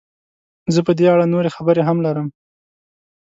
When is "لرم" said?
2.05-2.27